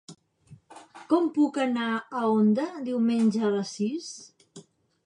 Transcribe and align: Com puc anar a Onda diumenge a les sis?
Com 1.11 1.27
puc 1.35 1.59
anar 1.65 1.91
a 1.99 2.25
Onda 2.39 2.67
diumenge 2.89 3.45
a 3.45 3.53
les 3.59 3.77
sis? 3.79 4.11